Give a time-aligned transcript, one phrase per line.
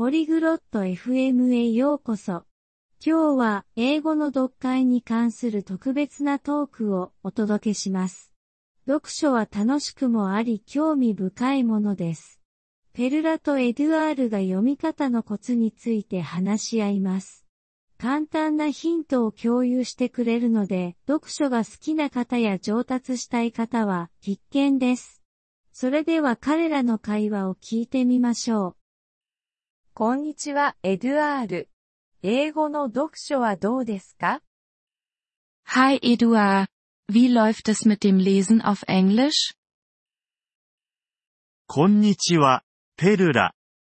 [0.00, 2.44] ポリグロット FM へようこそ。
[3.04, 8.32] 今日は英語の読解に関する特別なトークをお届けします。
[8.86, 12.40] 読書は楽しくもあり興味深いものです。
[12.94, 17.44] ペルラとエドゥアールが読み方のコツについて話し合います。
[17.98, 25.22] 簡単なヒントを共有してくれるので、読書が好きな方や上達したい方は必見です。
[25.74, 28.79] それでは彼らの会話を聞いてみましょう。
[29.92, 31.68] こんにちは、エドゥアール。
[32.22, 34.40] 英語の読書はどうですか
[35.66, 36.68] Hi Eduard.
[37.10, 39.54] Wie läuft es mit dem Lesen auf Englisch?
[41.66, 42.62] こんにちは、
[42.96, 43.52] ペルラ。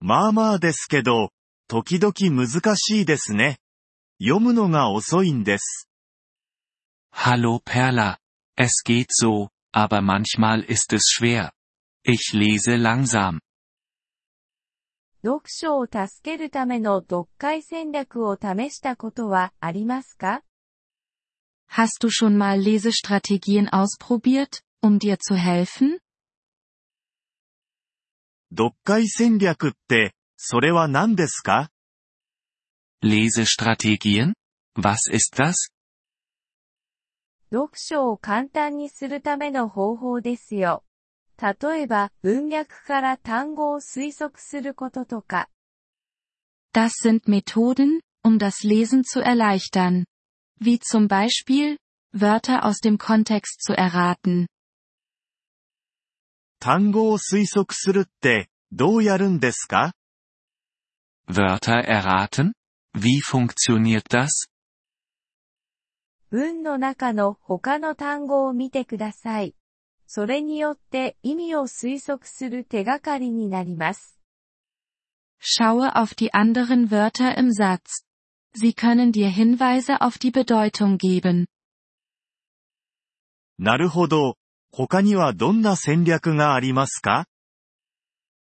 [0.00, 1.30] まあまあですけど、
[1.68, 3.58] 時々難しいですね。
[4.20, 5.88] 読むのが遅いんです。
[7.12, 8.18] Hallo Perla.
[8.56, 11.52] Es geht so, aber manchmal ist es schwer.
[12.04, 13.40] Ich lese langsam.
[15.24, 20.42] 読書を助けるための読解戦略を試したことはありますか
[21.68, 25.98] Hast du schon mal Lesestrategien ausprobiert, um dir zu helfen?
[28.50, 31.70] 読解戦略って、それは何ですか
[33.02, 34.34] Lesestrategien?
[34.76, 35.72] Was ist das?
[37.50, 40.84] 読書を簡単にするための方法ですよ。
[41.41, 45.49] 例えば文脈から単語を推測することとか。
[46.73, 50.05] Das sind Methoden, um das Lesen zu erleichtern.
[50.59, 51.77] Wie zum Beispiel,
[52.13, 54.47] Wörter aus dem Kontext zu erraten.
[56.59, 59.93] 単語を推測するって、どうやるんですか
[61.27, 62.53] Wörter erraten?
[62.95, 64.47] Wie funktioniert das?
[66.31, 69.55] 文の中の他の単語を見てください。
[70.10, 74.18] それによって意味を推測する手がかりになります。
[75.38, 78.06] Schaue auf die anderen Wörter im Satz.
[78.54, 81.46] Sie können dir Hinweise auf die Bedeutung geben.
[83.58, 84.38] なるほど。
[84.72, 87.26] 他にはどんな戦略がありますか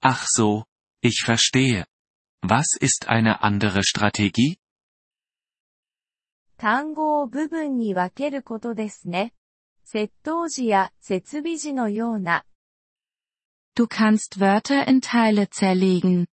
[0.00, 0.64] Ach so,
[1.02, 1.84] ich verstehe.
[2.42, 4.56] Was ist eine andere Strategie?
[6.56, 9.34] 単語を部分に分けることですね。
[9.84, 12.44] 窃盗時や設備時のような。
[13.74, 16.26] Du kannst Wörter in Teile zerlegen.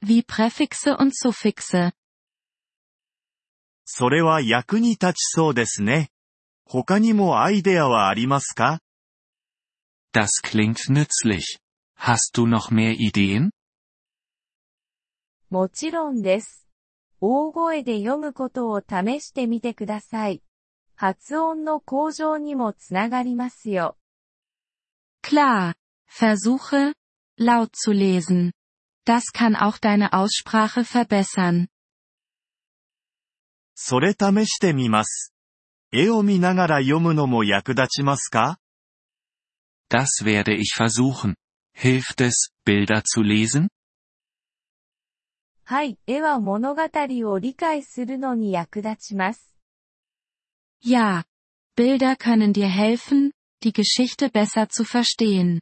[0.00, 1.92] Wie Präfixe und Suffixe.
[3.84, 6.10] それは役に立ちそうですね。
[6.64, 8.80] 他にもアイデアはありますか
[10.12, 11.58] Das klingt nützlich.
[11.98, 13.50] Hast du noch mehr Ideen?
[15.50, 16.68] もちろんです。
[17.20, 20.43] 大声で読むことを試してみてください。
[20.96, 23.96] 発音の向上にもつながりますよ。
[25.22, 25.74] Klar,
[26.08, 26.94] versuche,
[27.38, 28.52] laut zu lesen.
[29.06, 31.68] Das kann auch deine Aussprache verbessern.
[33.74, 35.34] それ試してみます。
[35.92, 38.58] 絵を見ながら読むのも役立ちますか
[39.90, 41.34] Das werde ich versuchen.
[41.76, 43.68] Hilft es, Bilder zu lesen?
[45.64, 49.53] はい、絵は物語を理解するのに役立ちます。
[50.86, 51.24] Ja.
[51.76, 55.60] Bilder können dir helfen, die Geschichte besser zu verstehen.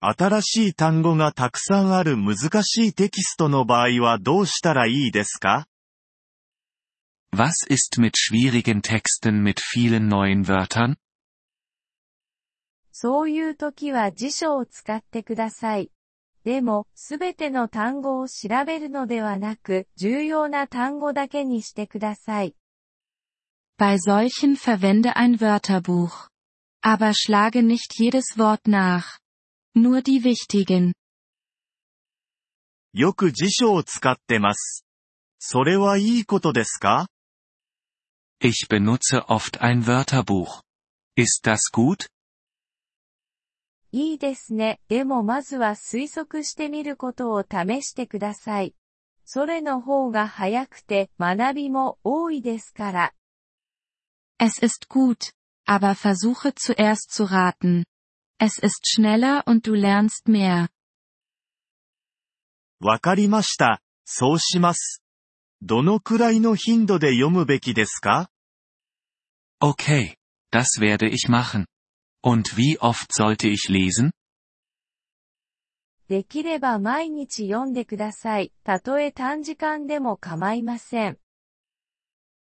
[0.00, 5.66] 新しい単語がたくさんある難しいテキストの場合はどうしたらいいですか
[7.34, 10.94] Was ist mit schwierigen Texten mit vielen neuen Wörtern?
[12.92, 15.90] そういう時は辞書を使ってください。
[16.44, 22.54] でも、すべての単語を調べるのではなく、重要な単語だけにしてください。
[23.78, 26.28] Bei solchen verwende ein Wörterbuch.
[26.82, 29.20] Aber schlage nicht jedes Wort nach.
[29.72, 30.94] Nur die wichtigen.
[32.92, 34.84] よく辞書を使ってます。
[35.38, 37.06] それはいいことですか
[38.42, 40.62] Ich benutze oft ein Wörterbuch.
[41.16, 42.08] Ist das gut?
[43.92, 44.80] いいですね。
[44.88, 48.74] でもまずは推測してみることを試してください。
[49.24, 53.12] それの方が早くて学びも多いですから。
[54.39, 55.31] Es ist gut,
[55.65, 57.85] aber versuche zuerst zu raten.
[58.39, 60.69] Es ist schneller und du lernst mehr.
[62.79, 63.81] わかりました。
[64.05, 65.01] そうします。
[65.61, 68.29] どのくらいの頻度で読むべきですか
[69.61, 70.15] Okay,
[70.51, 71.65] das werde ich machen.
[72.21, 74.11] Und wie oft sollte ich lesen?
[76.09, 78.51] できれば毎日読んでください。
[78.65, 81.17] たとえ短時間でも構いません。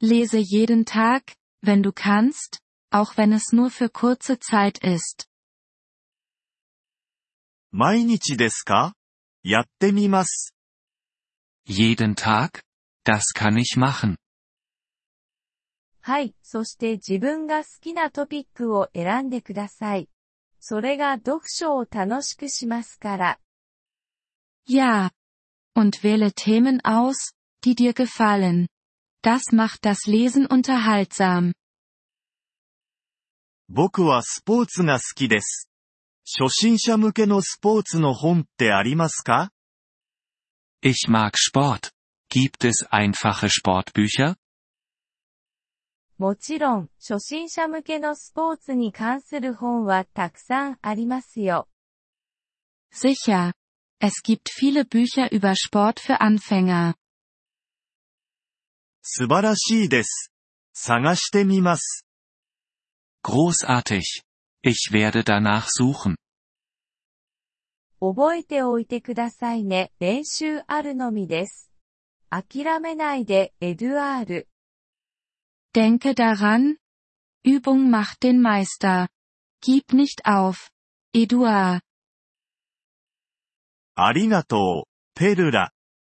[0.00, 2.60] Lese jeden Tag, wenn du kannst,
[2.90, 5.28] auch wenn es nur für kurze Zeit ist.
[7.70, 8.94] 毎日ですか
[9.42, 10.54] やってみます。
[11.66, 12.62] Jeden Tag?
[13.04, 14.16] Das kann ich machen.
[16.00, 16.34] はい。
[16.42, 20.08] そして自分が好きなトピックを選んでください。
[20.60, 23.38] それが読書を楽しくしますから。
[24.66, 25.10] Ja.
[25.76, 28.68] Und wähle Themen aus, die dir gefallen.
[29.22, 31.52] Das macht das Lesen unterhaltsam.
[33.70, 35.68] 僕はスポーツが好きです。
[36.24, 39.50] 初心者向けのスポーツの本ってありますか
[40.82, 41.90] Ich mag Sport.
[42.30, 44.36] Gibt es einfache Sportbücher?
[46.18, 51.68] もちろん、初心者向けのスポーツに関する本はたくさんありますよ。
[52.92, 53.52] Sicher.
[54.00, 56.94] Es gibt viele Bücher über Sport für Anfänger.
[59.05, 60.31] 素晴らしいです。
[60.73, 62.05] 探してみます。
[63.21, 64.23] Großartig.
[64.63, 66.15] Ich werde danach suchen.
[67.99, 69.91] 覚えておいてくださいね。
[69.99, 71.69] 練習あるのみです。
[72.29, 74.47] 諦めないで、エドゥアール。
[75.75, 76.77] Denke daran.
[77.45, 79.09] Übung macht den Meister.
[79.61, 80.69] Gib nicht auf.
[81.13, 81.81] Eduard.
[83.95, 85.72] ありがとう、ペルラ。